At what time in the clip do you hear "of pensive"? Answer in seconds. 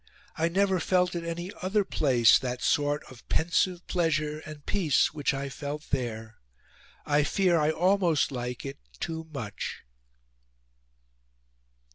3.03-3.85